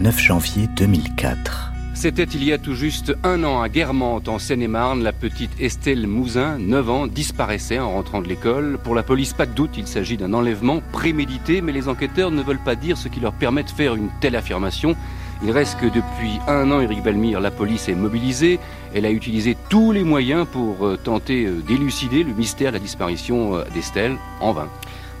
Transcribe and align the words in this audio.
9 0.00 0.18
janvier 0.18 0.66
2004. 0.78 1.72
C'était 1.92 2.24
il 2.24 2.42
y 2.42 2.54
a 2.54 2.58
tout 2.58 2.74
juste 2.74 3.14
un 3.22 3.44
an 3.44 3.60
à 3.60 3.68
Guermantes, 3.68 4.28
en 4.28 4.38
Seine-et-Marne. 4.38 5.02
La 5.02 5.12
petite 5.12 5.50
Estelle 5.60 6.06
Mouzin, 6.06 6.56
9 6.58 6.88
ans, 6.88 7.06
disparaissait 7.06 7.78
en 7.78 7.92
rentrant 7.92 8.22
de 8.22 8.28
l'école. 8.28 8.78
Pour 8.82 8.94
la 8.94 9.02
police, 9.02 9.34
pas 9.34 9.44
de 9.44 9.52
doute, 9.52 9.76
il 9.76 9.86
s'agit 9.86 10.16
d'un 10.16 10.32
enlèvement 10.32 10.80
prémédité, 10.92 11.60
mais 11.60 11.72
les 11.72 11.86
enquêteurs 11.86 12.30
ne 12.30 12.42
veulent 12.42 12.64
pas 12.64 12.76
dire 12.76 12.96
ce 12.96 13.08
qui 13.08 13.20
leur 13.20 13.34
permet 13.34 13.62
de 13.62 13.68
faire 13.68 13.94
une 13.94 14.08
telle 14.22 14.36
affirmation. 14.36 14.96
Il 15.42 15.50
reste 15.50 15.78
que 15.78 15.86
depuis 15.86 16.38
un 16.48 16.70
an, 16.70 16.80
Eric 16.80 17.02
Balmire, 17.02 17.40
la 17.40 17.50
police 17.50 17.90
est 17.90 17.94
mobilisée. 17.94 18.58
Elle 18.94 19.04
a 19.04 19.10
utilisé 19.10 19.54
tous 19.68 19.92
les 19.92 20.04
moyens 20.04 20.46
pour 20.50 20.86
euh, 20.86 20.96
tenter 20.96 21.44
euh, 21.44 21.60
d'élucider 21.60 22.24
le 22.24 22.32
mystère 22.32 22.72
de 22.72 22.76
la 22.76 22.82
disparition 22.82 23.56
euh, 23.56 23.64
d'Estelle, 23.74 24.16
en 24.40 24.52
vain. 24.52 24.68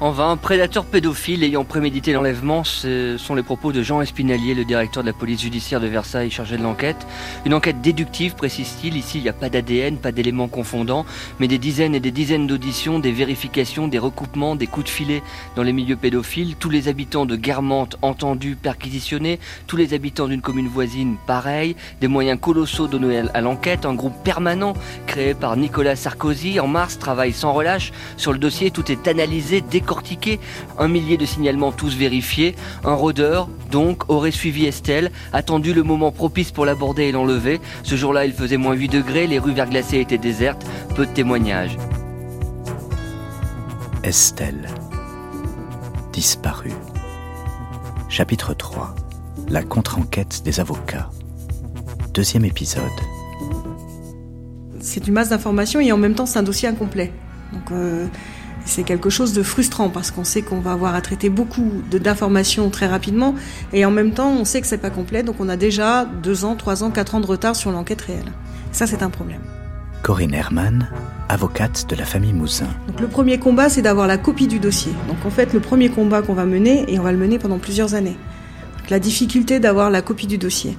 En 0.02 0.12
vain, 0.12 0.38
prédateur 0.38 0.86
pédophile 0.86 1.44
ayant 1.44 1.62
prémédité 1.62 2.14
l'enlèvement, 2.14 2.64
ce 2.64 3.18
sont 3.18 3.34
les 3.34 3.42
propos 3.42 3.70
de 3.70 3.82
Jean 3.82 4.00
Espinalier, 4.00 4.54
le 4.54 4.64
directeur 4.64 5.02
de 5.02 5.08
la 5.08 5.12
police 5.12 5.42
judiciaire 5.42 5.78
de 5.78 5.88
Versailles 5.88 6.30
chargé 6.30 6.56
de 6.56 6.62
l'enquête. 6.62 7.06
Une 7.44 7.52
enquête 7.52 7.82
déductive, 7.82 8.34
précise-t-il. 8.34 8.96
Ici, 8.96 9.18
il 9.18 9.24
n'y 9.24 9.28
a 9.28 9.34
pas 9.34 9.50
d'ADN, 9.50 9.98
pas 9.98 10.10
d'éléments 10.10 10.48
confondants, 10.48 11.04
mais 11.38 11.48
des 11.48 11.58
dizaines 11.58 11.94
et 11.94 12.00
des 12.00 12.12
dizaines 12.12 12.46
d'auditions, 12.46 12.98
des 12.98 13.12
vérifications, 13.12 13.88
des 13.88 13.98
recoupements, 13.98 14.56
des 14.56 14.66
coups 14.66 14.86
de 14.86 14.90
filet 14.90 15.22
dans 15.54 15.62
les 15.62 15.74
milieux 15.74 15.96
pédophiles. 15.96 16.56
Tous 16.56 16.70
les 16.70 16.88
habitants 16.88 17.26
de 17.26 17.36
Guermantes 17.36 17.98
entendus, 18.00 18.56
perquisitionnés. 18.56 19.38
Tous 19.66 19.76
les 19.76 19.92
habitants 19.92 20.28
d'une 20.28 20.40
commune 20.40 20.68
voisine, 20.68 21.16
pareil. 21.26 21.76
Des 22.00 22.08
moyens 22.08 22.40
colossaux 22.40 22.86
donnés 22.86 23.24
à 23.34 23.42
l'enquête. 23.42 23.84
Un 23.84 23.92
groupe 23.92 24.16
permanent 24.24 24.72
créé 25.06 25.34
par 25.34 25.58
Nicolas 25.58 25.94
Sarkozy 25.94 26.58
en 26.58 26.68
mars 26.68 26.98
travaille 26.98 27.34
sans 27.34 27.52
relâche 27.52 27.92
sur 28.16 28.32
le 28.32 28.38
dossier. 28.38 28.70
Tout 28.70 28.90
est 28.90 29.06
analysé, 29.06 29.60
décortiqué 29.90 30.38
un 30.78 30.86
millier 30.86 31.16
de 31.16 31.26
signalements 31.26 31.72
tous 31.72 31.96
vérifiés. 31.96 32.54
Un 32.84 32.94
rôdeur, 32.94 33.48
donc, 33.72 34.08
aurait 34.08 34.30
suivi 34.30 34.66
Estelle, 34.66 35.10
attendu 35.32 35.74
le 35.74 35.82
moment 35.82 36.12
propice 36.12 36.52
pour 36.52 36.64
l'aborder 36.64 37.04
et 37.04 37.12
l'enlever. 37.12 37.60
Ce 37.82 37.96
jour-là, 37.96 38.24
il 38.24 38.32
faisait 38.32 38.56
moins 38.56 38.74
8 38.74 38.88
degrés, 38.88 39.26
les 39.26 39.40
rues 39.40 39.52
verglacées 39.52 39.98
étaient 39.98 40.16
désertes, 40.16 40.64
peu 40.94 41.06
de 41.06 41.10
témoignages. 41.10 41.76
Estelle. 44.04 44.68
Disparue. 46.12 46.72
Chapitre 48.08 48.54
3. 48.54 48.94
La 49.48 49.64
contre-enquête 49.64 50.42
des 50.44 50.60
avocats. 50.60 51.10
Deuxième 52.14 52.44
épisode. 52.44 52.84
C'est 54.80 55.08
une 55.08 55.14
masse 55.14 55.30
d'informations 55.30 55.80
et 55.80 55.90
en 55.90 55.98
même 55.98 56.14
temps 56.14 56.26
c'est 56.26 56.38
un 56.38 56.44
dossier 56.44 56.68
incomplet. 56.68 57.12
Donc 57.52 57.70
euh, 57.72 58.06
c'est 58.70 58.84
quelque 58.84 59.10
chose 59.10 59.32
de 59.32 59.42
frustrant 59.42 59.88
parce 59.88 60.10
qu'on 60.10 60.24
sait 60.24 60.42
qu'on 60.42 60.60
va 60.60 60.72
avoir 60.72 60.94
à 60.94 61.00
traiter 61.00 61.28
beaucoup 61.28 61.70
d'informations 61.90 62.70
très 62.70 62.86
rapidement 62.86 63.34
et 63.72 63.84
en 63.84 63.90
même 63.90 64.12
temps 64.12 64.30
on 64.30 64.44
sait 64.44 64.60
que 64.60 64.66
c'est 64.66 64.78
pas 64.78 64.90
complet 64.90 65.22
donc 65.22 65.36
on 65.40 65.48
a 65.48 65.56
déjà 65.56 66.04
deux 66.04 66.44
ans, 66.44 66.54
trois 66.54 66.84
ans, 66.84 66.90
quatre 66.90 67.14
ans 67.14 67.20
de 67.20 67.26
retard 67.26 67.56
sur 67.56 67.70
l'enquête 67.70 68.00
réelle. 68.00 68.32
Ça 68.72 68.86
c'est 68.86 69.02
un 69.02 69.10
problème. 69.10 69.40
Corinne 70.02 70.32
Herman, 70.32 70.88
avocate 71.28 71.86
de 71.90 71.96
la 71.96 72.04
famille 72.04 72.32
Mouzin. 72.32 72.68
Donc 72.88 73.00
le 73.00 73.08
premier 73.08 73.38
combat 73.38 73.68
c'est 73.68 73.82
d'avoir 73.82 74.06
la 74.06 74.18
copie 74.18 74.46
du 74.46 74.58
dossier. 74.58 74.92
Donc 75.08 75.18
en 75.26 75.30
fait 75.30 75.52
le 75.52 75.60
premier 75.60 75.88
combat 75.88 76.22
qu'on 76.22 76.34
va 76.34 76.46
mener 76.46 76.84
et 76.88 76.98
on 76.98 77.02
va 77.02 77.12
le 77.12 77.18
mener 77.18 77.38
pendant 77.38 77.58
plusieurs 77.58 77.94
années. 77.94 78.16
Donc, 78.78 78.90
la 78.90 78.98
difficulté 78.98 79.60
d'avoir 79.60 79.90
la 79.90 80.00
copie 80.00 80.26
du 80.26 80.38
dossier. 80.38 80.76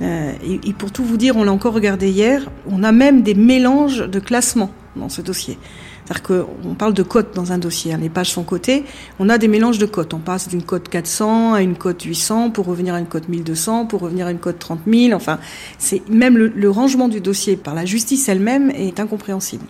Euh, 0.00 0.32
et, 0.44 0.68
et 0.68 0.72
pour 0.72 0.92
tout 0.92 1.04
vous 1.04 1.16
dire, 1.16 1.36
on 1.36 1.44
l'a 1.44 1.52
encore 1.52 1.74
regardé 1.74 2.08
hier, 2.08 2.48
on 2.70 2.84
a 2.84 2.92
même 2.92 3.22
des 3.22 3.34
mélanges 3.34 3.98
de 3.98 4.20
classements 4.20 4.70
dans 4.98 5.08
ce 5.08 5.22
dossier. 5.22 5.58
C'est-à-dire 6.04 6.22
qu'on 6.22 6.74
parle 6.74 6.94
de 6.94 7.02
cotes 7.02 7.34
dans 7.34 7.52
un 7.52 7.58
dossier, 7.58 7.92
hein. 7.92 7.98
les 8.00 8.08
pages 8.08 8.30
sont 8.30 8.42
cotées, 8.42 8.84
on 9.18 9.28
a 9.28 9.38
des 9.38 9.48
mélanges 9.48 9.78
de 9.78 9.86
cotes. 9.86 10.14
On 10.14 10.18
passe 10.18 10.48
d'une 10.48 10.62
cote 10.62 10.88
400 10.88 11.54
à 11.54 11.62
une 11.62 11.76
cote 11.76 12.02
800 12.02 12.50
pour 12.50 12.66
revenir 12.66 12.94
à 12.94 13.00
une 13.00 13.06
cote 13.06 13.28
1200, 13.28 13.86
pour 13.86 14.00
revenir 14.00 14.26
à 14.26 14.30
une 14.30 14.38
cote 14.38 14.58
30 14.58 14.80
000. 14.86 15.12
Enfin, 15.12 15.38
c'est 15.78 16.08
même 16.08 16.36
le, 16.36 16.70
rangement 16.70 17.08
du 17.08 17.20
dossier 17.20 17.56
par 17.56 17.74
la 17.74 17.84
justice 17.84 18.28
elle-même 18.28 18.70
est 18.70 19.00
incompréhensible. 19.00 19.64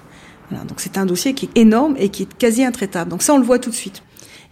Voilà, 0.51 0.65
donc 0.65 0.81
c'est 0.81 0.99
un 0.99 1.07
dossier 1.07 1.35
qui 1.35 1.47
est 1.47 1.61
énorme 1.61 1.95
et 1.99 2.09
qui 2.09 2.23
est 2.25 2.35
quasi 2.39 2.65
intraitable. 2.65 3.11
Donc 3.11 3.23
ça, 3.23 3.35
on 3.35 3.39
le 3.39 3.45
voit 3.45 3.59
tout 3.59 3.71
de 3.71 3.75
suite. 3.75 4.03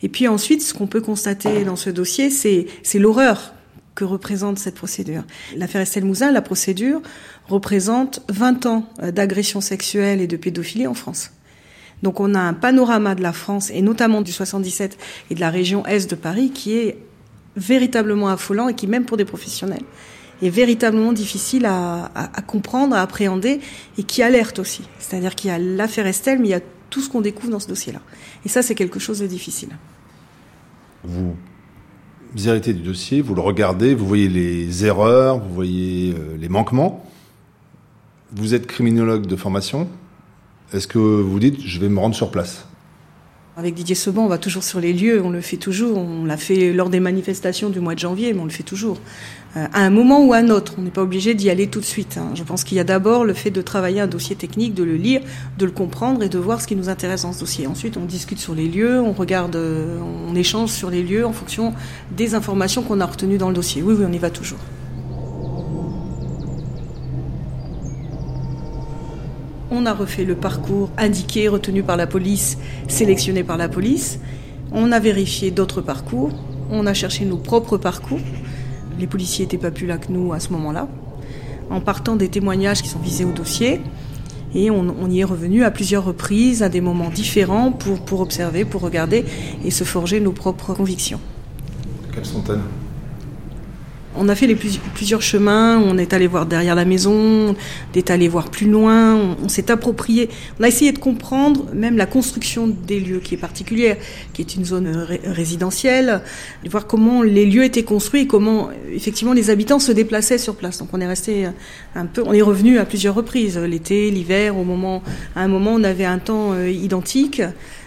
Et 0.02 0.08
puis 0.08 0.28
ensuite, 0.28 0.62
ce 0.62 0.74
qu'on 0.74 0.86
peut 0.86 1.00
constater 1.00 1.64
dans 1.64 1.76
ce 1.76 1.90
dossier, 1.90 2.30
c'est 2.30 2.98
l'horreur 2.98 3.54
que 3.96 4.04
représente 4.04 4.60
cette 4.60 4.76
procédure. 4.76 5.24
L'affaire 5.56 5.80
Estelle 5.80 6.04
Mouzin, 6.04 6.30
la 6.30 6.42
procédure, 6.42 7.02
représente 7.48 8.20
20 8.28 8.66
ans 8.66 8.88
d'agression 9.02 9.60
sexuelle 9.60 10.20
et 10.20 10.28
de 10.28 10.36
pédophilie 10.36 10.86
en 10.86 10.94
France. 10.94 11.32
Donc 12.02 12.20
on 12.20 12.34
a 12.34 12.40
un 12.40 12.52
panorama 12.52 13.16
de 13.16 13.22
la 13.22 13.32
France, 13.32 13.70
et 13.70 13.82
notamment 13.82 14.20
du 14.20 14.30
77 14.30 14.98
et 15.30 15.34
de 15.34 15.40
la 15.40 15.50
région 15.50 15.84
Est 15.86 16.08
de 16.08 16.14
Paris, 16.14 16.50
qui 16.50 16.76
est 16.76 16.98
véritablement 17.56 18.28
affolant 18.28 18.68
et 18.68 18.74
qui, 18.74 18.86
même 18.86 19.06
pour 19.06 19.16
des 19.16 19.24
professionnels, 19.24 19.82
est 20.42 20.50
véritablement 20.50 21.14
difficile 21.14 21.64
à, 21.64 22.10
comprendre, 22.46 22.94
à 22.94 23.00
appréhender, 23.00 23.60
et 23.96 24.02
qui 24.02 24.22
alerte 24.22 24.58
aussi. 24.58 24.82
C'est-à-dire 24.98 25.34
qu'il 25.34 25.48
y 25.48 25.52
a 25.52 25.58
l'affaire 25.58 26.06
Estelle, 26.06 26.38
mais 26.38 26.48
il 26.48 26.50
y 26.50 26.54
a 26.54 26.60
tout 26.90 27.00
ce 27.00 27.08
qu'on 27.08 27.22
découvre 27.22 27.50
dans 27.50 27.60
ce 27.60 27.68
dossier-là. 27.68 28.00
Et 28.44 28.50
ça, 28.50 28.60
c'est 28.60 28.74
quelque 28.74 28.98
chose 28.98 29.20
de 29.20 29.26
difficile. 29.26 29.70
Vous 31.02 31.34
héritez 32.44 32.72
du 32.72 32.82
dossier, 32.82 33.22
vous 33.22 33.34
le 33.34 33.40
regardez, 33.40 33.94
vous 33.94 34.06
voyez 34.06 34.28
les 34.28 34.84
erreurs, 34.84 35.38
vous 35.38 35.54
voyez 35.54 36.14
euh, 36.14 36.36
les 36.36 36.48
manquements. 36.48 37.04
Vous 38.32 38.54
êtes 38.54 38.66
criminologue 38.66 39.26
de 39.26 39.36
formation. 39.36 39.88
Est-ce 40.72 40.86
que 40.86 40.98
vous 40.98 41.38
dites, 41.38 41.60
je 41.60 41.80
vais 41.80 41.88
me 41.88 41.98
rendre 41.98 42.14
sur 42.14 42.30
place? 42.30 42.66
Avec 43.58 43.72
Didier 43.72 43.94
Seban, 43.94 44.22
on 44.22 44.28
va 44.28 44.36
toujours 44.36 44.62
sur 44.62 44.80
les 44.80 44.92
lieux, 44.92 45.22
on 45.24 45.30
le 45.30 45.40
fait 45.40 45.56
toujours. 45.56 45.96
On 45.96 46.26
l'a 46.26 46.36
fait 46.36 46.74
lors 46.74 46.90
des 46.90 47.00
manifestations 47.00 47.70
du 47.70 47.80
mois 47.80 47.94
de 47.94 47.98
janvier, 47.98 48.34
mais 48.34 48.40
on 48.40 48.44
le 48.44 48.50
fait 48.50 48.62
toujours. 48.62 48.98
Euh, 49.56 49.64
à 49.72 49.80
un 49.80 49.88
moment 49.88 50.22
ou 50.22 50.34
à 50.34 50.38
un 50.38 50.50
autre, 50.50 50.74
on 50.76 50.82
n'est 50.82 50.90
pas 50.90 51.00
obligé 51.00 51.32
d'y 51.32 51.48
aller 51.48 51.66
tout 51.66 51.80
de 51.80 51.86
suite. 51.86 52.18
Hein. 52.18 52.32
Je 52.34 52.42
pense 52.42 52.64
qu'il 52.64 52.76
y 52.76 52.80
a 52.80 52.84
d'abord 52.84 53.24
le 53.24 53.32
fait 53.32 53.50
de 53.50 53.62
travailler 53.62 54.00
un 54.00 54.06
dossier 54.06 54.36
technique, 54.36 54.74
de 54.74 54.84
le 54.84 54.96
lire, 54.96 55.22
de 55.56 55.64
le 55.64 55.72
comprendre 55.72 56.22
et 56.22 56.28
de 56.28 56.38
voir 56.38 56.60
ce 56.60 56.66
qui 56.66 56.76
nous 56.76 56.90
intéresse 56.90 57.22
dans 57.22 57.32
ce 57.32 57.40
dossier. 57.40 57.66
Ensuite, 57.66 57.96
on 57.96 58.04
discute 58.04 58.38
sur 58.38 58.54
les 58.54 58.68
lieux, 58.68 59.00
on 59.00 59.12
regarde, 59.12 59.56
euh, 59.56 60.00
on 60.28 60.34
échange 60.34 60.68
sur 60.68 60.90
les 60.90 61.02
lieux 61.02 61.24
en 61.24 61.32
fonction 61.32 61.72
des 62.14 62.34
informations 62.34 62.82
qu'on 62.82 63.00
a 63.00 63.06
retenues 63.06 63.38
dans 63.38 63.48
le 63.48 63.54
dossier. 63.54 63.80
Oui, 63.80 63.94
oui, 63.98 64.04
on 64.06 64.12
y 64.12 64.18
va 64.18 64.28
toujours. 64.28 64.58
On 69.78 69.84
a 69.84 69.92
refait 69.92 70.24
le 70.24 70.36
parcours 70.36 70.88
indiqué, 70.96 71.48
retenu 71.48 71.82
par 71.82 71.98
la 71.98 72.06
police, 72.06 72.56
sélectionné 72.88 73.44
par 73.44 73.58
la 73.58 73.68
police. 73.68 74.18
On 74.72 74.90
a 74.90 74.98
vérifié 74.98 75.50
d'autres 75.50 75.82
parcours. 75.82 76.30
On 76.70 76.86
a 76.86 76.94
cherché 76.94 77.26
nos 77.26 77.36
propres 77.36 77.76
parcours. 77.76 78.20
Les 78.98 79.06
policiers 79.06 79.44
n'étaient 79.44 79.58
pas 79.58 79.70
plus 79.70 79.86
là 79.86 79.98
que 79.98 80.10
nous 80.10 80.32
à 80.32 80.40
ce 80.40 80.48
moment-là. 80.54 80.88
En 81.68 81.82
partant 81.82 82.16
des 82.16 82.30
témoignages 82.30 82.80
qui 82.80 82.88
sont 82.88 83.00
visés 83.00 83.26
au 83.26 83.32
dossier. 83.32 83.82
Et 84.54 84.70
on, 84.70 85.10
y 85.10 85.20
est 85.20 85.24
revenu 85.24 85.62
à 85.62 85.70
plusieurs 85.70 86.06
reprises, 86.06 86.62
à 86.62 86.70
des 86.70 86.80
moments 86.80 87.10
différents, 87.10 87.70
pour, 87.70 88.00
pour 88.00 88.22
observer, 88.22 88.64
pour 88.64 88.80
regarder 88.80 89.26
et 89.62 89.70
se 89.70 89.84
forger 89.84 90.20
nos 90.20 90.32
propres 90.32 90.72
convictions. 90.72 91.20
Quelles 92.14 92.24
sont-elles? 92.24 92.60
On 94.16 94.28
a 94.28 94.34
fait 94.34 94.46
les 94.46 94.54
plusieurs 94.54 95.22
chemins, 95.22 95.78
on 95.78 95.98
est 95.98 96.12
allé 96.12 96.26
voir 96.26 96.46
derrière 96.46 96.74
la 96.74 96.84
maison, 96.84 97.50
on 97.50 97.56
est 97.94 98.10
allé 98.10 98.28
voir 98.28 98.50
plus 98.50 98.68
loin, 98.68 99.36
on, 99.42 99.48
s'est 99.48 99.70
approprié, 99.70 100.28
on 100.58 100.64
a 100.64 100.68
essayé 100.68 100.92
de 100.92 100.98
comprendre 100.98 101.66
même 101.74 101.96
la 101.96 102.06
construction 102.06 102.66
des 102.66 103.00
lieux 103.00 103.20
qui 103.20 103.34
est 103.34 103.38
particulière, 103.38 103.96
qui 104.32 104.42
est 104.42 104.54
une 104.54 104.64
zone 104.64 105.06
résidentielle, 105.24 106.22
de 106.64 106.70
voir 106.70 106.86
comment 106.86 107.22
les 107.22 107.46
lieux 107.46 107.64
étaient 107.64 107.84
construits 107.84 108.22
et 108.22 108.26
comment 108.26 108.70
effectivement 108.92 109.32
les 109.32 109.50
habitants 109.50 109.78
se 109.78 109.92
déplaçaient 109.92 110.38
sur 110.38 110.56
place. 110.56 110.78
Donc 110.78 110.88
on 110.92 111.00
est 111.00 111.06
resté 111.06 111.46
un 111.94 112.06
peu, 112.06 112.22
on 112.24 112.32
est 112.32 112.42
revenu 112.42 112.78
à 112.78 112.84
plusieurs 112.84 113.14
reprises, 113.14 113.58
l'été, 113.58 114.10
l'hiver, 114.10 114.56
au 114.56 114.64
moment, 114.64 115.02
à 115.34 115.42
un 115.42 115.48
moment 115.48 115.72
on 115.74 115.84
avait 115.84 116.04
un 116.04 116.18
temps 116.18 116.52
euh, 116.52 116.70
identique. 116.70 117.42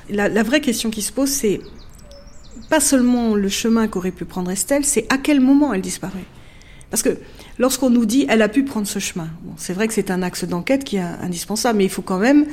La, 0.09 0.27
la 0.27 0.43
vraie 0.43 0.61
question 0.61 0.89
qui 0.89 1.01
se 1.01 1.11
pose 1.11 1.29
c'est 1.29 1.61
pas 2.69 2.79
seulement 2.79 3.35
le 3.35 3.49
chemin 3.49 3.87
qu'aurait 3.87 4.11
pu 4.11 4.25
prendre 4.25 4.51
Estelle, 4.51 4.85
c'est 4.85 5.05
à 5.11 5.17
quel 5.17 5.39
moment 5.39 5.73
elle 5.73 5.81
disparaît. 5.81 6.25
Parce 6.89 7.03
que 7.03 7.17
lorsqu'on 7.57 7.89
nous 7.89 8.05
dit 8.05 8.25
elle 8.29 8.41
a 8.41 8.49
pu 8.49 8.63
prendre 8.63 8.87
ce 8.87 8.99
chemin, 8.99 9.29
c'est 9.57 9.73
vrai 9.73 9.87
que 9.87 9.93
c'est 9.93 10.11
un 10.11 10.21
axe 10.21 10.45
d'enquête 10.45 10.83
qui 10.83 10.97
est 10.97 11.01
indispensable, 11.01 11.77
mais 11.77 11.85
il 11.85 11.89
faut 11.89 12.01
quand 12.01 12.17
même, 12.17 12.45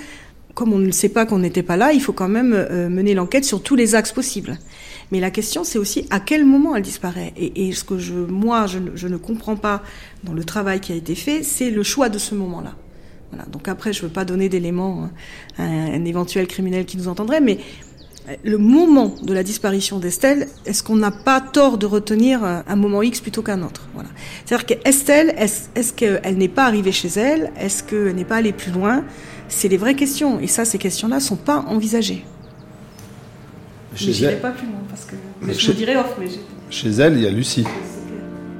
comme 0.55 0.73
on 0.73 0.79
ne 0.79 0.91
sait 0.91 1.09
pas 1.09 1.27
qu'on 1.27 1.39
n'était 1.39 1.63
pas 1.63 1.77
là, 1.77 1.93
il 1.93 2.01
faut 2.01 2.13
quand 2.13 2.29
même 2.29 2.53
euh, 2.53 2.89
mener 2.89 3.15
l'enquête 3.15 3.45
sur 3.45 3.63
tous 3.63 3.77
les 3.77 3.95
axes 3.95 4.13
possibles. 4.13 4.59
Mais 5.13 5.21
la 5.21 5.31
question, 5.31 5.65
c'est 5.65 5.79
aussi 5.79 6.07
à 6.11 6.21
quel 6.21 6.45
moment 6.45 6.75
elle 6.75 6.83
disparaît. 6.83 7.33
Et, 7.37 7.73
ce 7.73 7.85
que 7.85 7.99
je, 7.99 8.15
moi, 8.15 8.67
je, 8.67 9.07
ne 9.07 9.17
comprends 9.17 9.55
pas 9.55 9.83
dans 10.25 10.33
le 10.33 10.43
travail 10.45 10.81
qui 10.81 10.93
a 10.93 10.97
été 10.97 11.15
fait, 11.15 11.43
c'est 11.45 11.71
le 11.71 11.83
choix 11.85 12.09
de 12.09 12.19
ce 12.19 12.35
moment-là. 12.35 12.75
Voilà. 13.31 13.45
Donc 13.47 13.69
après, 13.69 13.93
je 13.93 14.03
ne 14.03 14.09
veux 14.09 14.13
pas 14.13 14.25
donner 14.25 14.49
d'éléments 14.49 15.09
à 15.59 15.63
un 15.63 16.05
éventuel 16.05 16.49
criminel 16.49 16.87
qui 16.87 16.97
nous 16.97 17.07
entendrait, 17.07 17.41
mais 17.41 17.59
le 18.43 18.59
moment 18.59 19.15
de 19.23 19.33
la 19.33 19.43
disparition 19.43 19.99
d'Estelle, 19.99 20.49
est-ce 20.65 20.83
qu'on 20.83 20.97
n'a 20.97 21.11
pas 21.11 21.41
tort 21.41 21.79
de 21.79 21.87
retenir 21.87 22.43
un 22.45 22.77
moment 22.77 23.03
X 23.03 23.21
plutôt 23.21 23.43
qu'un 23.43 23.63
autre? 23.63 23.83
Voilà. 23.95 24.09
C'est-à-dire 24.45 24.67
qu'Estelle, 24.67 25.35
est-ce, 25.39 25.93
qu'elle 25.93 26.37
n'est 26.37 26.49
pas 26.49 26.65
arrivée 26.65 26.93
chez 26.93 27.09
elle? 27.09 27.53
Est-ce 27.59 27.83
qu'elle 27.83 28.15
n'est 28.15 28.25
pas 28.25 28.37
allée 28.37 28.53
plus 28.53 28.73
loin? 28.73 29.05
C'est 29.49 29.69
les 29.69 29.77
vraies 29.77 29.95
questions. 29.95 30.41
Et 30.41 30.49
ça, 30.49 30.65
ces 30.65 30.79
questions-là 30.79 31.17
ne 31.17 31.21
sont 31.21 31.37
pas 31.37 31.65
envisagées. 31.69 32.25
Chez 33.95 34.13
je 34.13 34.25
n'irai 34.25 34.37
pas 34.37 34.51
plus 34.51 34.67
loin 34.67 34.81
parce 34.89 35.05
que 35.05 35.17
je 35.47 35.53
chez... 35.53 35.73
dirais 35.73 35.97
off. 35.97 36.17
Mais 36.21 36.27
chez 36.69 36.91
elle, 36.91 37.15
il 37.15 37.23
y 37.23 37.27
a 37.27 37.31
Lucie. 37.31 37.65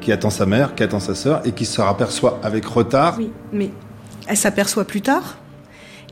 qui 0.01 0.13
attend 0.13 0.31
sa 0.31 0.47
mère, 0.47 0.75
qui 0.75 0.83
attend 0.83 1.01
sa 1.01 1.15
sœur 1.15 1.43
et 1.45 1.53
qui 1.53 1.67
se 1.67 1.81
raperçoit 1.81 2.41
avec 2.43 2.65
retard. 2.65 3.17
Oui, 3.19 3.31
mais 3.53 3.71
elle 4.29 4.37
s'aperçoit 4.37 4.85
plus 4.85 5.03
tard. 5.03 5.39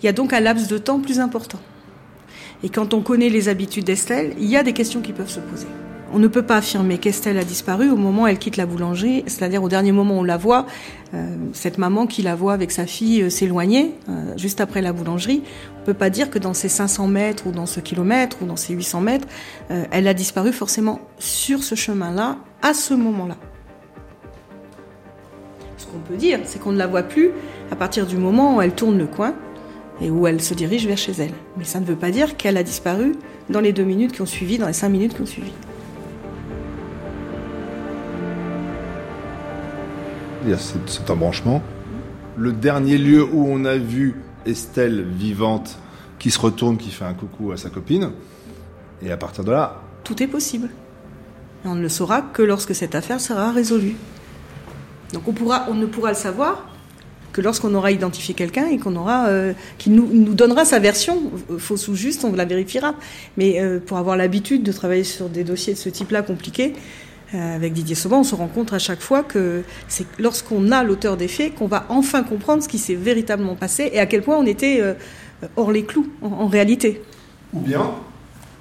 Il 0.02 0.06
y 0.06 0.08
a 0.08 0.12
donc 0.12 0.32
un 0.32 0.40
laps 0.40 0.68
de 0.68 0.76
temps 0.76 1.00
plus 1.00 1.20
important. 1.20 1.60
Et 2.64 2.70
quand 2.70 2.94
on 2.94 3.02
connaît 3.02 3.28
les 3.28 3.50
habitudes 3.50 3.84
d'Estelle, 3.84 4.32
il 4.38 4.46
y 4.46 4.56
a 4.56 4.62
des 4.62 4.72
questions 4.72 5.02
qui 5.02 5.12
peuvent 5.12 5.28
se 5.28 5.38
poser. 5.38 5.66
On 6.14 6.18
ne 6.18 6.28
peut 6.28 6.42
pas 6.42 6.56
affirmer 6.56 6.96
qu'Estelle 6.96 7.36
a 7.36 7.44
disparu 7.44 7.90
au 7.90 7.96
moment 7.96 8.22
où 8.22 8.26
elle 8.26 8.38
quitte 8.38 8.56
la 8.56 8.64
boulangerie, 8.64 9.22
c'est-à-dire 9.26 9.62
au 9.62 9.68
dernier 9.68 9.92
moment 9.92 10.16
où 10.16 10.20
on 10.20 10.24
la 10.24 10.38
voit, 10.38 10.64
euh, 11.12 11.26
cette 11.52 11.76
maman 11.76 12.06
qui 12.06 12.22
la 12.22 12.34
voit 12.34 12.54
avec 12.54 12.70
sa 12.70 12.86
fille 12.86 13.20
euh, 13.20 13.28
s'éloigner, 13.28 13.92
euh, 14.08 14.32
juste 14.38 14.62
après 14.62 14.80
la 14.80 14.94
boulangerie. 14.94 15.42
On 15.76 15.80
ne 15.80 15.84
peut 15.84 15.92
pas 15.92 16.08
dire 16.08 16.30
que 16.30 16.38
dans 16.38 16.54
ces 16.54 16.70
500 16.70 17.06
mètres 17.06 17.46
ou 17.46 17.50
dans 17.52 17.66
ce 17.66 17.80
kilomètre 17.80 18.38
ou 18.40 18.46
dans 18.46 18.56
ces 18.56 18.72
800 18.72 19.02
mètres, 19.02 19.28
elle 19.68 20.08
a 20.08 20.14
disparu 20.14 20.50
forcément 20.50 21.00
sur 21.18 21.62
ce 21.62 21.74
chemin-là, 21.74 22.38
à 22.62 22.72
ce 22.72 22.94
moment-là. 22.94 23.36
Ce 25.76 25.84
qu'on 25.84 25.98
peut 25.98 26.16
dire, 26.16 26.38
c'est 26.44 26.58
qu'on 26.62 26.72
ne 26.72 26.78
la 26.78 26.86
voit 26.86 27.02
plus 27.02 27.32
à 27.70 27.76
partir 27.76 28.06
du 28.06 28.16
moment 28.16 28.56
où 28.56 28.62
elle 28.62 28.74
tourne 28.74 28.96
le 28.96 29.06
coin 29.06 29.34
et 30.00 30.10
où 30.10 30.26
elle 30.26 30.40
se 30.40 30.54
dirige 30.54 30.86
vers 30.86 30.98
chez 30.98 31.12
elle. 31.12 31.32
Mais 31.56 31.64
ça 31.64 31.80
ne 31.80 31.84
veut 31.84 31.96
pas 31.96 32.10
dire 32.10 32.36
qu'elle 32.36 32.56
a 32.56 32.62
disparu 32.62 33.16
dans 33.50 33.60
les 33.60 33.72
deux 33.72 33.84
minutes 33.84 34.12
qui 34.12 34.22
ont 34.22 34.26
suivi, 34.26 34.58
dans 34.58 34.66
les 34.66 34.72
cinq 34.72 34.88
minutes 34.88 35.14
qui 35.14 35.22
ont 35.22 35.26
suivi. 35.26 35.52
Il 40.44 40.50
y 40.50 40.52
a 40.52 40.58
cet 40.58 41.08
embranchement. 41.08 41.62
Le 42.36 42.52
dernier 42.52 42.98
lieu 42.98 43.24
où 43.24 43.46
on 43.48 43.64
a 43.64 43.76
vu 43.76 44.16
Estelle 44.44 45.04
vivante 45.04 45.78
qui 46.18 46.30
se 46.30 46.38
retourne, 46.38 46.76
qui 46.76 46.90
fait 46.90 47.04
un 47.04 47.14
coucou 47.14 47.52
à 47.52 47.56
sa 47.56 47.70
copine. 47.70 48.10
Et 49.02 49.10
à 49.10 49.16
partir 49.16 49.44
de 49.44 49.52
là. 49.52 49.80
Tout 50.02 50.22
est 50.22 50.26
possible. 50.26 50.68
Et 51.64 51.68
on 51.68 51.74
ne 51.74 51.82
le 51.82 51.88
saura 51.88 52.20
que 52.20 52.42
lorsque 52.42 52.74
cette 52.74 52.94
affaire 52.94 53.20
sera 53.20 53.52
résolue. 53.52 53.96
Donc 55.12 55.28
on, 55.28 55.32
pourra, 55.32 55.66
on 55.68 55.74
ne 55.74 55.86
pourra 55.86 56.10
le 56.10 56.16
savoir 56.16 56.66
que 57.34 57.40
lorsqu'on 57.40 57.74
aura 57.74 57.90
identifié 57.90 58.32
quelqu'un 58.32 58.68
et 58.68 58.78
qu'on 58.78 58.96
aura, 58.96 59.26
euh, 59.26 59.52
qui 59.76 59.90
nous, 59.90 60.08
nous, 60.10 60.34
donnera 60.34 60.64
sa 60.64 60.78
version, 60.78 61.20
fausse 61.58 61.88
ou 61.88 61.96
juste, 61.96 62.24
on 62.24 62.32
la 62.32 62.44
vérifiera. 62.44 62.94
Mais 63.36 63.60
euh, 63.60 63.80
pour 63.84 63.98
avoir 63.98 64.16
l'habitude 64.16 64.62
de 64.62 64.72
travailler 64.72 65.04
sur 65.04 65.28
des 65.28 65.42
dossiers 65.42 65.74
de 65.74 65.78
ce 65.78 65.88
type-là 65.88 66.22
compliqués, 66.22 66.74
euh, 67.34 67.56
avec 67.56 67.72
Didier 67.72 67.96
Sauban, 67.96 68.20
on 68.20 68.24
se 68.24 68.36
rend 68.36 68.46
compte 68.46 68.72
à 68.72 68.78
chaque 68.78 69.00
fois 69.00 69.24
que 69.24 69.62
c'est 69.88 70.06
lorsqu'on 70.20 70.70
a 70.70 70.84
l'auteur 70.84 71.16
des 71.16 71.26
faits 71.26 71.56
qu'on 71.56 71.66
va 71.66 71.86
enfin 71.88 72.22
comprendre 72.22 72.62
ce 72.62 72.68
qui 72.68 72.78
s'est 72.78 72.94
véritablement 72.94 73.56
passé 73.56 73.90
et 73.92 73.98
à 73.98 74.06
quel 74.06 74.22
point 74.22 74.36
on 74.36 74.46
était 74.46 74.80
hors 75.56 75.72
les 75.72 75.84
clous 75.84 76.08
en, 76.22 76.28
en 76.28 76.46
réalité. 76.46 77.02
Ou 77.52 77.60
bien, 77.60 77.90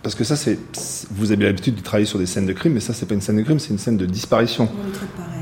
parce 0.01 0.15
que 0.15 0.23
ça, 0.23 0.35
c'est, 0.35 0.57
vous 1.11 1.31
avez 1.31 1.45
l'habitude 1.45 1.75
de 1.75 1.81
travailler 1.81 2.07
sur 2.07 2.17
des 2.17 2.25
scènes 2.25 2.47
de 2.47 2.53
crime, 2.53 2.73
mais 2.73 2.79
ça, 2.79 2.93
c'est 2.93 3.05
pas 3.05 3.13
une 3.13 3.21
scène 3.21 3.37
de 3.37 3.43
crime, 3.43 3.59
c'est 3.59 3.69
une 3.69 3.77
scène 3.77 3.97
de 3.97 4.07
disparition. 4.07 4.67
On 4.67 4.87
le 4.87 4.91
traite 4.91 5.09
pareil. 5.09 5.32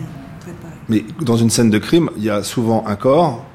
Mais 0.92 1.06
dans 1.22 1.38
une 1.38 1.50
scène 1.50 1.70
de 1.70 1.78
crime, 1.78 2.10
il 2.18 2.24
y 2.24 2.30
a 2.30 2.44
souvent 2.44 2.86
un 2.86 2.98
corps, 2.98 3.46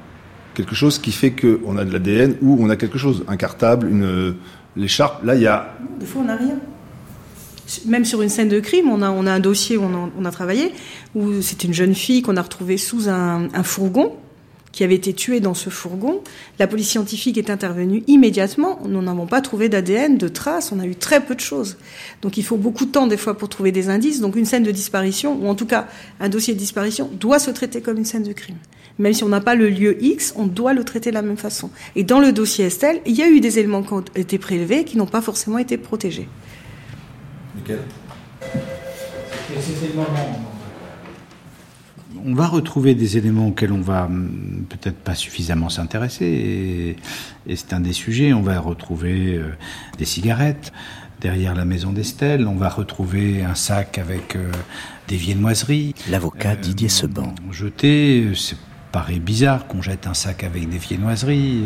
quelque 0.55 0.73
chose 0.73 0.97
qui 0.97 1.11
fait 1.11 1.31
qu'on 1.31 1.77
a 1.77 1.85
de 1.85 1.93
l'ADN 1.93 2.35
ou 2.41 2.57
on 2.59 2.71
a 2.71 2.75
quelque 2.75 2.97
chose, 2.97 3.23
un 3.27 3.37
cartable, 3.37 3.87
une 3.87 4.33
l'écharpe. 4.75 5.23
Là, 5.23 5.35
il 5.35 5.41
y 5.43 5.47
a. 5.47 5.77
Des 5.99 6.07
fois, 6.07 6.23
on 6.23 6.25
n'a 6.25 6.35
rien. 6.35 6.55
Même 7.85 8.05
sur 8.05 8.23
une 8.23 8.29
scène 8.29 8.49
de 8.49 8.59
crime, 8.59 8.89
on 8.89 9.03
a, 9.03 9.07
un 9.07 9.39
dossier 9.39 9.77
où 9.77 9.83
on 9.83 10.25
a, 10.25 10.31
travaillé, 10.31 10.71
où 11.13 11.41
c'est 11.43 11.63
une 11.63 11.73
jeune 11.73 11.93
fille 11.93 12.23
qu'on 12.23 12.37
a 12.37 12.41
retrouvée 12.41 12.77
sous 12.77 13.07
un 13.07 13.63
fourgon 13.63 14.15
qui 14.77 14.83
avait 14.83 14.93
été 14.93 15.11
tué 15.11 15.39
dans 15.39 15.55
ce 15.55 15.71
fourgon. 15.71 16.21
La 16.59 16.67
police 16.67 16.89
scientifique 16.89 17.39
est 17.39 17.49
intervenue 17.49 18.03
immédiatement. 18.05 18.77
Nous 18.87 19.01
n'avons 19.01 19.25
pas 19.25 19.41
trouvé 19.41 19.69
d'ADN, 19.69 20.19
de 20.19 20.27
traces. 20.27 20.71
On 20.71 20.79
a 20.79 20.85
eu 20.85 20.95
très 20.95 21.19
peu 21.19 21.33
de 21.33 21.39
choses. 21.39 21.77
Donc 22.21 22.37
il 22.37 22.43
faut 22.43 22.57
beaucoup 22.57 22.85
de 22.85 22.91
temps 22.91 23.07
des 23.07 23.17
fois 23.17 23.35
pour 23.35 23.49
trouver 23.49 23.71
des 23.71 23.89
indices. 23.89 24.21
Donc 24.21 24.35
une 24.35 24.45
scène 24.45 24.61
de 24.61 24.69
disparition, 24.69 25.35
ou 25.41 25.47
en 25.47 25.55
tout 25.55 25.65
cas 25.65 25.87
un 26.19 26.29
dossier 26.29 26.53
de 26.53 26.59
disparition, 26.59 27.09
doit 27.19 27.39
se 27.39 27.49
traiter 27.49 27.81
comme 27.81 27.97
une 27.97 28.05
scène 28.05 28.21
de 28.21 28.33
crime. 28.33 28.57
Même 28.99 29.13
si 29.13 29.23
on 29.23 29.29
n'a 29.29 29.41
pas 29.41 29.55
le 29.55 29.67
lieu 29.67 29.97
X, 29.99 30.35
on 30.35 30.45
doit 30.45 30.73
le 30.73 30.83
traiter 30.83 31.09
de 31.09 31.15
la 31.15 31.23
même 31.23 31.37
façon. 31.37 31.71
Et 31.95 32.03
dans 32.03 32.19
le 32.19 32.31
dossier 32.31 32.65
Estelle, 32.65 33.01
il 33.07 33.15
y 33.15 33.23
a 33.23 33.27
eu 33.27 33.39
des 33.39 33.57
éléments 33.57 33.81
qui 33.81 33.93
ont 33.93 34.05
été 34.13 34.37
prélevés 34.37 34.83
qui 34.83 34.95
n'ont 34.95 35.07
pas 35.07 35.21
forcément 35.21 35.57
été 35.57 35.77
protégés. 35.77 36.27
On 42.25 42.33
va 42.33 42.47
retrouver 42.47 42.95
des 42.95 43.17
éléments 43.17 43.47
auxquels 43.47 43.71
on 43.71 43.81
va 43.81 44.05
hum, 44.05 44.65
peut-être 44.69 44.97
pas 44.97 45.15
suffisamment 45.15 45.69
s'intéresser, 45.69 46.95
et, 47.47 47.55
c'est 47.55 47.73
un 47.73 47.79
des 47.79 47.93
sujets. 47.93 48.33
On 48.33 48.41
va 48.41 48.59
retrouver 48.59 49.35
euh, 49.35 49.51
des 49.97 50.05
cigarettes 50.05 50.71
derrière 51.21 51.55
la 51.55 51.65
maison 51.65 51.91
d'Estelle, 51.91 52.47
on 52.47 52.55
va 52.55 52.69
retrouver 52.69 53.43
un 53.43 53.55
sac 53.55 53.97
avec 53.97 54.35
euh, 54.35 54.51
des 55.07 55.15
viennoiseries. 55.15 55.95
L'avocat 56.09 56.55
Didier 56.55 56.89
Seban. 56.89 57.33
Euh, 57.49 57.51
jeté, 57.51 58.31
c'est 58.35 58.57
paraît 58.97 59.19
bizarre 59.19 59.67
qu'on 59.67 59.83
jette 59.83 60.07
un 60.07 60.15
sac 60.15 60.43
avec 60.43 60.67
des 60.69 60.79
viennoiseries. 60.79 61.65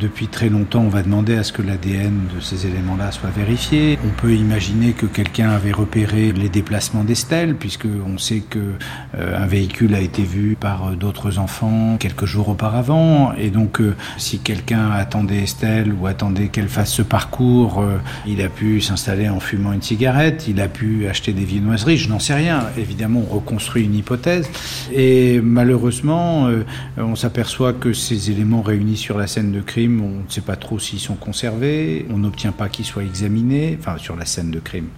Depuis 0.00 0.28
très 0.28 0.48
longtemps, 0.48 0.80
on 0.80 0.88
va 0.88 1.02
demander 1.02 1.36
à 1.36 1.44
ce 1.44 1.52
que 1.52 1.60
l'ADN 1.60 2.28
de 2.34 2.40
ces 2.40 2.66
éléments-là 2.66 3.12
soit 3.12 3.28
vérifié. 3.28 3.98
On 4.06 4.20
peut 4.22 4.32
imaginer 4.32 4.92
que 4.94 5.04
quelqu'un 5.04 5.50
avait 5.50 5.72
repéré 5.72 6.32
les 6.32 6.48
déplacements 6.48 7.04
d'Estelle, 7.04 7.56
puisque 7.56 7.86
on 8.06 8.16
sait 8.16 8.40
que 8.40 8.58
euh, 8.58 9.44
un 9.44 9.46
véhicule 9.46 9.94
a 9.94 10.00
été 10.00 10.22
vu 10.22 10.56
par 10.58 10.88
euh, 10.88 10.94
d'autres 10.94 11.38
enfants 11.38 11.98
quelques 12.00 12.24
jours 12.24 12.48
auparavant, 12.48 13.34
et 13.34 13.50
donc 13.50 13.82
euh, 13.82 13.94
si 14.16 14.38
quelqu'un 14.38 14.92
attendait 14.92 15.42
Estelle 15.42 15.92
ou 15.92 16.06
attendait 16.06 16.48
qu'elle 16.48 16.68
fasse 16.70 16.90
ce 16.90 17.02
parcours, 17.02 17.84
il 18.26 18.40
a 18.40 18.48
pu 18.48 18.80
s'installer 18.80 19.28
en 19.28 19.40
fumant 19.40 19.74
une 19.74 19.82
cigarette, 19.82 20.46
il 20.48 20.58
a 20.58 20.68
pu 20.68 21.06
acheter 21.06 21.34
des 21.34 21.44
viennoiseries. 21.44 21.98
Je 21.98 22.08
n'en 22.08 22.18
sais 22.18 22.32
rien. 22.34 22.64
Évidemment, 22.78 23.22
on 23.30 23.34
reconstruit 23.34 23.84
une 23.84 23.94
hypothèse, 23.94 24.48
et 24.94 25.38
malheureusement 25.42 26.48
euh, 26.48 26.61
on 26.96 27.16
s'aperçoit 27.16 27.72
que 27.72 27.92
ces 27.92 28.30
éléments 28.30 28.62
réunis 28.62 28.96
sur 28.96 29.18
la 29.18 29.26
scène 29.26 29.52
de 29.52 29.60
crime, 29.60 30.00
on 30.02 30.24
ne 30.24 30.30
sait 30.30 30.40
pas 30.40 30.56
trop 30.56 30.78
s'ils 30.78 31.00
sont 31.00 31.14
conservés, 31.14 32.06
on 32.10 32.18
n'obtient 32.18 32.52
pas 32.52 32.68
qu'ils 32.68 32.84
soient 32.84 33.04
examinés, 33.04 33.76
enfin 33.78 33.98
sur 33.98 34.16
la 34.16 34.24
scène 34.24 34.50
de 34.50 34.60
crime 34.60 34.88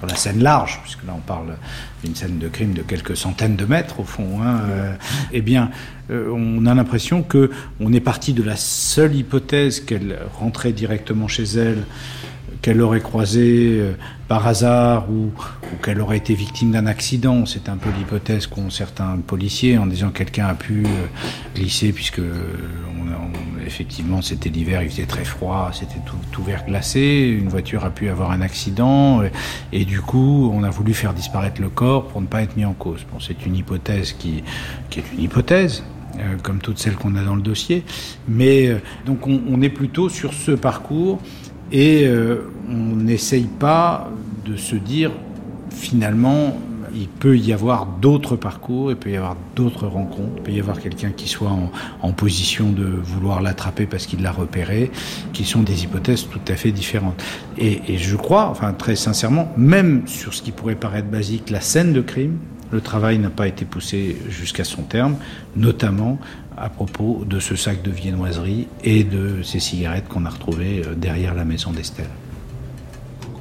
sur 0.00 0.06
la 0.06 0.16
scène 0.16 0.42
large, 0.42 0.80
puisque 0.82 1.04
là 1.04 1.12
on 1.14 1.20
parle 1.20 1.58
d'une 2.02 2.14
scène 2.14 2.38
de 2.38 2.48
crime 2.48 2.72
de 2.72 2.80
quelques 2.80 3.18
centaines 3.18 3.56
de 3.56 3.66
mètres 3.66 4.00
au 4.00 4.04
fond, 4.04 4.40
hein, 4.42 4.60
euh, 4.70 4.94
eh 5.30 5.42
bien, 5.42 5.70
euh, 6.10 6.32
on 6.34 6.64
a 6.64 6.74
l'impression 6.74 7.22
que 7.22 7.50
on 7.80 7.92
est 7.92 8.00
parti 8.00 8.32
de 8.32 8.42
la 8.42 8.56
seule 8.56 9.14
hypothèse 9.14 9.80
qu'elle 9.80 10.18
rentrait 10.38 10.72
directement 10.72 11.28
chez 11.28 11.44
elle 11.44 11.84
qu'elle 12.62 12.80
aurait 12.82 13.00
croisé 13.00 13.78
euh, 13.78 13.92
par 14.28 14.46
hasard 14.46 15.10
ou, 15.10 15.30
qu'elle 15.82 16.00
aurait 16.00 16.18
été 16.18 16.34
victime 16.34 16.72
d'un 16.72 16.86
accident. 16.86 17.46
C'est 17.46 17.68
un 17.68 17.76
peu 17.76 17.90
l'hypothèse 17.96 18.46
qu'ont 18.46 18.70
certains 18.70 19.16
policiers 19.26 19.78
en 19.78 19.86
disant 19.86 20.10
que 20.10 20.18
quelqu'un 20.18 20.46
a 20.46 20.54
pu 20.54 20.84
euh, 20.84 21.06
glisser 21.54 21.92
puisque 21.92 22.20
effectivement 23.66 24.20
c'était 24.20 24.48
l'hiver, 24.48 24.82
il 24.82 24.90
faisait 24.90 25.06
très 25.06 25.24
froid, 25.24 25.70
c'était 25.72 26.00
tout, 26.04 26.16
tout 26.32 26.44
glacé, 26.66 27.36
une 27.40 27.48
voiture 27.48 27.84
a 27.84 27.90
pu 27.90 28.08
avoir 28.08 28.32
un 28.32 28.40
accident 28.40 29.22
et, 29.72 29.84
du 29.84 30.00
coup 30.00 30.50
on 30.52 30.64
a 30.64 30.70
voulu 30.70 30.92
faire 30.92 31.14
disparaître 31.14 31.60
le 31.60 31.68
corps 31.68 32.08
pour 32.08 32.20
ne 32.20 32.26
pas 32.26 32.42
être 32.42 32.56
mis 32.56 32.64
en 32.64 32.72
cause. 32.72 33.06
Bon, 33.12 33.20
c'est 33.20 33.46
une 33.46 33.54
hypothèse 33.54 34.12
qui, 34.12 34.42
qui 34.88 35.00
est 35.00 35.04
une 35.12 35.22
hypothèse, 35.22 35.84
euh, 36.16 36.36
comme 36.42 36.58
toutes 36.58 36.78
celles 36.78 36.96
qu'on 36.96 37.14
a 37.14 37.22
dans 37.22 37.36
le 37.36 37.42
dossier. 37.42 37.84
Mais 38.28 38.74
donc 39.06 39.26
on, 39.26 39.40
on, 39.48 39.62
est 39.62 39.68
plutôt 39.68 40.08
sur 40.08 40.34
ce 40.34 40.52
parcours 40.52 41.20
et 41.72 42.06
euh, 42.06 42.50
on 42.68 42.96
n'essaye 42.96 43.48
pas 43.58 44.10
de 44.46 44.56
se 44.56 44.76
dire 44.76 45.12
finalement 45.70 46.56
il 46.94 47.08
peut 47.08 47.38
y 47.38 47.52
avoir 47.52 47.86
d'autres 47.86 48.36
parcours, 48.36 48.90
il 48.90 48.96
peut 48.96 49.10
y 49.10 49.16
avoir 49.16 49.36
d'autres 49.54 49.86
rencontres, 49.86 50.32
il 50.38 50.42
peut 50.42 50.52
y 50.52 50.60
avoir 50.60 50.80
quelqu'un 50.80 51.10
qui 51.10 51.28
soit 51.28 51.52
en, 52.02 52.12
position 52.12 52.70
de 52.70 52.84
vouloir 52.84 53.40
l'attraper 53.40 53.86
parce 53.86 54.06
qu'il 54.06 54.22
l'a 54.22 54.32
repéré, 54.32 54.90
qui 55.32 55.44
sont 55.44 55.62
des 55.62 55.84
hypothèses 55.84 56.26
tout 56.28 56.40
à 56.48 56.56
fait 56.56 56.72
différentes. 56.72 57.22
Et, 57.56 57.80
et, 57.88 57.96
je 57.96 58.16
crois, 58.16 58.48
enfin 58.48 58.72
très 58.72 58.96
sincèrement, 58.96 59.52
même 59.56 60.02
sur 60.06 60.34
ce 60.34 60.42
qui 60.42 60.50
pourrait 60.50 60.74
paraître 60.74 61.08
basique, 61.08 61.50
la 61.50 61.60
scène 61.60 61.92
de 61.92 62.00
crime, 62.00 62.38
le 62.72 62.80
travail 62.80 63.18
n'a 63.18 63.30
pas 63.30 63.48
été 63.48 63.64
poussé 63.64 64.16
jusqu'à 64.28 64.64
son 64.64 64.82
terme, 64.82 65.16
notamment 65.56 66.18
à 66.56 66.68
propos 66.68 67.24
de 67.26 67.40
ce 67.40 67.56
sac 67.56 67.82
de 67.82 67.90
viennoiserie 67.90 68.68
et 68.84 69.02
de 69.02 69.42
ces 69.42 69.60
cigarettes 69.60 70.08
qu'on 70.08 70.26
a 70.26 70.30
retrouvées 70.30 70.82
euh, 70.86 70.94
derrière 70.94 71.34
la 71.34 71.44
maison 71.44 71.70
d'Estelle. 71.72 72.10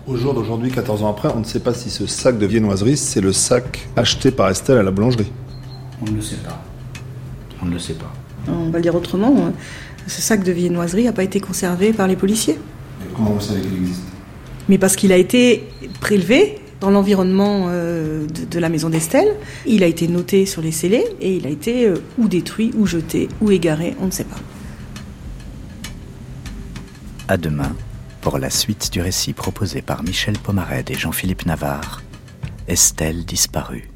Au 0.07 0.15
jour 0.15 0.33
d'aujourd'hui, 0.33 0.71
14 0.71 1.03
ans 1.03 1.09
après, 1.09 1.29
on 1.35 1.39
ne 1.39 1.43
sait 1.43 1.59
pas 1.59 1.73
si 1.73 1.89
ce 1.89 2.07
sac 2.07 2.39
de 2.39 2.45
viennoiserie, 2.45 2.97
c'est 2.97 3.21
le 3.21 3.33
sac 3.33 3.87
acheté 3.95 4.31
par 4.31 4.49
Estelle 4.49 4.77
à 4.77 4.83
la 4.83 4.91
boulangerie. 4.91 5.31
On 6.01 6.09
ne 6.09 6.15
le 6.15 6.21
sait 6.21 6.37
pas. 6.37 6.63
On 7.61 7.65
ne 7.65 7.73
le 7.73 7.79
sait 7.79 7.93
pas. 7.93 8.11
On 8.47 8.69
va 8.69 8.77
le 8.77 8.81
dire 8.81 8.95
autrement. 8.95 9.35
Hein. 9.37 9.53
Ce 10.07 10.21
sac 10.21 10.43
de 10.43 10.51
viennoiserie 10.51 11.03
n'a 11.03 11.11
pas 11.11 11.23
été 11.23 11.39
conservé 11.39 11.93
par 11.93 12.07
les 12.07 12.15
policiers. 12.15 12.57
comment 13.15 13.31
vous 13.31 13.41
savez 13.41 13.61
qu'il 13.61 13.75
existe? 13.75 14.01
Mais 14.69 14.77
parce 14.77 14.95
qu'il 14.95 15.11
a 15.11 15.17
été 15.17 15.67
prélevé 15.99 16.59
dans 16.79 16.89
l'environnement 16.89 17.65
euh, 17.69 18.25
de, 18.27 18.59
la 18.59 18.69
maison 18.69 18.89
d'Estelle. 18.89 19.35
Il 19.65 19.83
a 19.83 19.87
été 19.87 20.07
noté 20.07 20.45
sur 20.45 20.61
les 20.61 20.71
scellés 20.71 21.05
et 21.19 21.35
il 21.35 21.45
a 21.45 21.49
été 21.49 21.87
euh, 21.87 21.95
ou 22.17 22.27
détruit, 22.27 22.71
ou 22.75 22.85
jeté, 22.85 23.29
ou 23.41 23.51
égaré, 23.51 23.95
on 23.99 24.05
ne 24.05 24.11
sait 24.11 24.23
pas. 24.23 24.39
À 27.27 27.37
demain 27.37 27.75
pour 28.21 28.37
la 28.37 28.49
suite 28.49 28.91
du 28.91 29.01
récit 29.01 29.33
proposé 29.33 29.81
par 29.81 30.03
Michel 30.03 30.37
Pomared 30.37 30.89
et 30.89 30.95
Jean-Philippe 30.95 31.45
Navarre, 31.45 32.01
Estelle 32.67 33.25
disparue. 33.25 33.88